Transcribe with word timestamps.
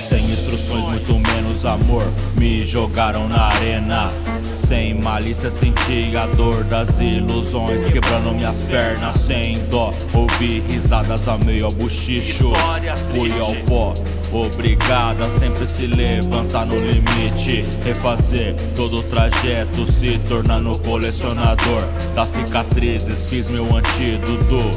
Sem 0.00 0.30
instruções, 0.32 0.84
muito 0.84 1.12
menos 1.12 1.66
amor, 1.66 2.04
me 2.36 2.64
jogaram 2.64 3.28
na 3.28 3.48
arena. 3.48 4.21
Malícia 5.02 5.50
senti 5.50 6.16
a 6.16 6.26
dor 6.26 6.62
das 6.64 6.98
ilusões 6.98 7.82
Quebrando 7.84 8.32
minhas 8.32 8.62
pernas 8.62 9.18
sem 9.18 9.58
dó. 9.68 9.92
Ouvi 10.14 10.60
risadas 10.60 11.26
a 11.26 11.36
meio 11.38 11.66
ao 11.66 11.72
buchicho 11.72 12.52
Fui 13.10 13.32
ao 13.40 13.54
pó 13.66 13.92
Obrigada 14.32 15.24
sempre 15.24 15.68
se 15.68 15.86
levantar 15.86 16.64
no 16.64 16.74
limite. 16.76 17.66
Refazer 17.84 18.54
todo 18.74 19.00
o 19.00 19.02
trajeto 19.02 19.86
Se 19.86 20.18
tornando 20.26 20.72
colecionador. 20.80 21.82
Das 22.14 22.28
cicatrizes 22.28 23.26
fiz 23.26 23.50
meu 23.50 23.76
antídoto 23.76 24.70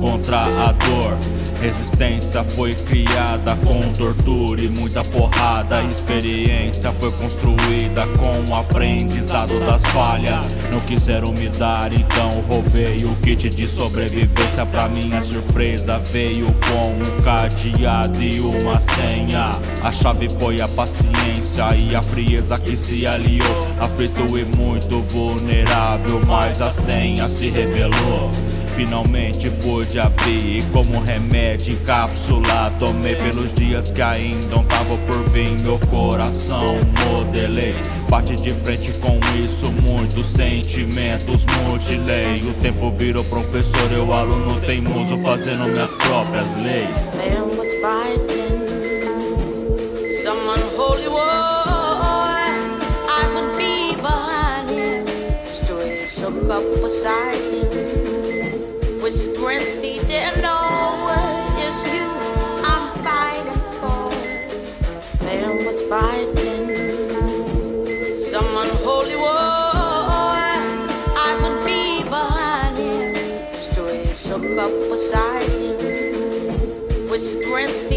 contra 0.00 0.38
a 0.38 0.72
dor. 0.72 1.16
Resistência 1.60 2.42
foi 2.42 2.74
criada 2.74 3.54
com 3.56 3.80
tortura 3.92 4.60
e 4.60 4.68
muita 4.68 5.04
porrada. 5.04 5.80
Experiência 5.84 6.92
foi 6.98 7.12
construída 7.12 8.04
com 8.18 8.50
o 8.50 8.56
aprendizado 8.56 9.58
das 9.64 9.82
falhas. 9.92 10.58
Não 10.72 10.80
quiseram 10.80 11.32
me 11.32 11.48
dar, 11.50 11.92
então 11.92 12.30
roubei 12.48 13.04
o 13.04 13.14
kit 13.22 13.48
de 13.48 13.68
sobrevivência. 13.68 14.66
Pra 14.66 14.88
minha 14.88 15.20
surpresa, 15.22 16.00
veio 16.10 16.46
com 16.66 16.88
um 16.88 17.22
cadeado 17.22 18.20
e 18.20 18.40
uma 18.40 18.78
senha. 18.80 19.52
A 19.84 19.92
chave 19.92 20.28
foi 20.40 20.60
a 20.60 20.66
paciência 20.66 21.76
e 21.78 21.94
a 21.94 22.02
frieza 22.02 22.54
que 22.54 22.74
se 22.74 23.06
aliou. 23.06 23.42
Aflito 23.80 24.36
e 24.36 24.44
muito 24.56 25.00
vulnerável, 25.12 26.20
mas 26.26 26.60
a 26.60 26.72
senha 26.72 27.28
se 27.28 27.50
revelou. 27.50 28.30
Finalmente 28.74 29.50
pude 29.62 30.00
abrir 30.00 30.58
e 30.58 30.62
como 30.72 31.00
remédio 31.00 31.74
encapsular. 31.74 32.70
Tomei 32.78 33.14
pelos 33.16 33.52
dias 33.54 33.90
que 33.90 34.02
ainda 34.02 34.56
não 34.56 34.64
tava 34.64 34.96
por 34.98 35.28
vir 35.30 35.60
Meu 35.62 35.78
coração 35.90 36.78
modelei. 37.08 37.74
Bate 38.08 38.34
de 38.34 38.52
frente 38.62 38.98
com 38.98 39.18
isso, 39.40 39.72
muitos 39.88 40.26
sentimentos 40.26 41.46
mutilei 41.66 42.34
O 42.46 42.52
tempo 42.60 42.90
virou 42.90 43.24
professor, 43.24 43.90
eu 43.90 44.12
aluno 44.12 44.60
teimoso 44.60 45.16
Fazendo 45.22 45.64
minhas 45.68 45.94
próprias 45.94 46.54
leis. 46.56 47.18
Man 56.52 56.82
was 56.82 57.02
strength 59.12 59.82
he 59.82 59.98
didn't 60.00 60.42
know 60.42 61.08
is 61.66 61.76
you 61.94 62.08
I'm 62.72 62.84
fighting 63.04 63.62
for. 63.80 64.10
Man 65.24 65.64
was 65.64 65.80
fighting 65.92 66.62
some 68.30 68.50
unholy 68.64 69.16
war. 69.16 70.36
I 71.26 71.30
would 71.40 71.58
be 71.64 72.02
behind 72.08 72.78
him. 72.78 73.14
Straight 73.54 74.16
shook 74.16 74.58
up 74.58 74.72
beside 74.90 75.48
him 75.48 77.08
with 77.08 77.22
strength. 77.22 77.92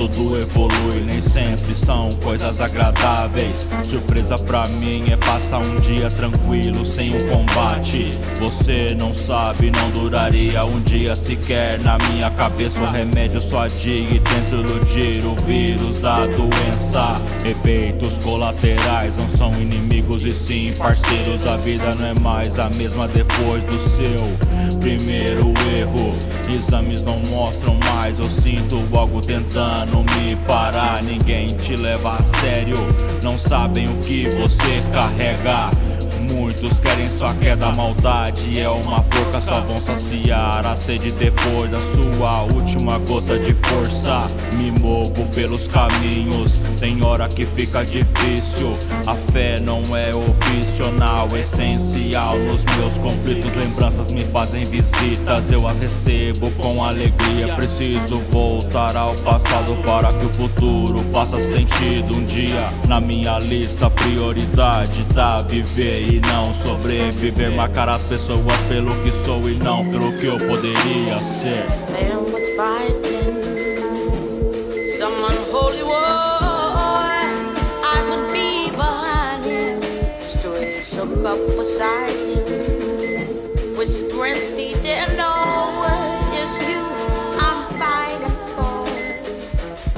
Tudo 0.00 0.38
evolui, 0.38 1.00
nem 1.04 1.20
sempre. 1.20 1.39
Sempre 1.70 1.74
são 1.74 2.08
coisas 2.22 2.60
agradáveis. 2.60 3.68
Surpresa 3.84 4.36
pra 4.36 4.66
mim 4.80 5.10
é 5.10 5.16
passar 5.16 5.58
um 5.58 5.80
dia 5.80 6.08
tranquilo 6.08 6.84
sem 6.84 7.14
um 7.14 7.28
combate. 7.28 8.10
Você 8.36 8.94
não 8.98 9.14
sabe, 9.14 9.70
não 9.70 9.90
duraria 9.90 10.64
um 10.64 10.80
dia 10.80 11.14
sequer. 11.14 11.78
Na 11.80 11.96
minha 12.10 12.30
cabeça, 12.30 12.80
o 12.82 12.90
remédio 12.90 13.40
só 13.40 13.66
diga 13.66 14.14
e 14.14 14.20
tento 14.20 14.56
iludir 14.56 15.24
o 15.24 15.34
vírus 15.44 16.00
da 16.00 16.20
doença. 16.20 16.59
Efeitos 17.44 18.18
colaterais 18.18 19.16
não 19.16 19.28
são 19.28 19.52
inimigos 19.54 20.24
e 20.24 20.32
sim 20.32 20.72
parceiros. 20.78 21.46
A 21.46 21.56
vida 21.56 21.90
não 21.98 22.06
é 22.06 22.20
mais 22.20 22.58
a 22.58 22.68
mesma 22.70 23.08
depois 23.08 23.62
do 23.64 23.78
seu 23.88 24.78
primeiro 24.78 25.52
erro. 25.78 26.14
Exames 26.52 27.02
não 27.02 27.20
mostram 27.30 27.78
mais, 27.86 28.18
eu 28.18 28.24
sinto 28.24 28.82
algo 28.94 29.20
tentando 29.20 29.98
me 29.98 30.36
parar. 30.46 31.02
Ninguém 31.02 31.46
te 31.46 31.76
leva 31.76 32.18
a 32.18 32.24
sério, 32.24 32.76
não 33.22 33.38
sabem 33.38 33.88
o 33.88 33.96
que 33.98 34.28
você 34.28 34.78
carrega. 34.92 35.70
Muitos 36.32 36.78
querem 36.78 37.06
só 37.06 37.28
queda, 37.34 37.72
maldade 37.76 38.60
é 38.60 38.68
uma 38.68 39.02
porca, 39.02 39.40
só 39.40 39.60
vão 39.62 39.76
saciar 39.76 40.64
a 40.64 40.76
sede 40.76 41.10
depois 41.12 41.70
da 41.70 41.80
sua 41.80 42.42
última 42.54 42.98
gota 42.98 43.38
de 43.38 43.54
força. 43.54 44.26
Me 44.56 44.70
movo 44.80 45.26
pelos 45.34 45.66
caminhos, 45.66 46.62
tem 46.90 47.04
hora 47.04 47.28
que 47.28 47.46
fica 47.46 47.84
difícil. 47.84 48.76
A 49.06 49.14
fé 49.32 49.60
não 49.60 49.80
é 49.96 50.10
opcional, 50.12 51.28
essencial 51.36 52.36
nos 52.38 52.64
meus 52.76 52.98
conflitos. 52.98 53.54
Lembranças 53.54 54.12
me 54.12 54.24
fazem 54.26 54.64
visitas, 54.64 55.52
eu 55.52 55.68
as 55.68 55.78
recebo 55.78 56.50
com 56.52 56.82
alegria. 56.82 57.54
Preciso 57.54 58.18
voltar 58.30 58.96
ao 58.96 59.14
passado 59.18 59.76
para 59.84 60.08
que 60.08 60.26
o 60.26 60.34
futuro 60.34 61.04
faça 61.12 61.40
sentido. 61.40 62.18
Um 62.18 62.24
dia 62.24 62.58
na 62.88 63.00
minha 63.00 63.38
lista, 63.38 63.88
prioridade 63.88 65.04
tá 65.14 65.36
viver 65.36 66.12
e 66.12 66.20
não 66.26 66.52
sobreviver. 66.52 67.52
Marcar 67.52 67.88
as 67.88 68.02
pessoas 68.04 68.56
pelo 68.68 68.94
que 69.02 69.12
sou 69.12 69.48
e 69.48 69.54
não 69.54 69.88
pelo 69.88 70.12
que 70.18 70.26
eu 70.26 70.38
poderia 70.38 71.18
ser. 71.22 71.66
Man 71.90 72.32
was 72.32 72.42
fighting 72.56 73.30
some 74.98 75.24
unholy 75.24 75.82
war. 75.82 76.19
up 81.30 81.56
beside 81.56 82.10
him 82.10 83.76
with 83.76 83.88
strength 83.88 84.58
he 84.58 84.72
didn't 84.82 85.16
know 85.16 85.84
is 86.42 86.52
you 86.68 86.82
I'm 87.46 87.60
fighting 87.78 88.38
for. 88.56 88.82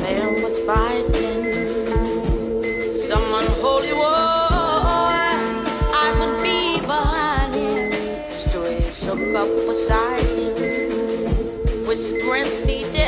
Man 0.03 0.43
was 0.43 0.59
fighting. 0.69 1.43
some 3.09 3.29
unholy 3.41 3.95
war. 3.95 4.11
I 6.05 6.09
would 6.19 6.37
be 6.43 6.81
behind 6.87 7.55
him. 7.55 7.93
Straight 8.33 8.93
shook 8.93 9.35
up 9.35 9.49
beside 9.67 10.21
him 10.39 11.87
with 11.87 11.99
strength 11.99 12.69
he 12.69 12.83
didn't. 12.93 13.02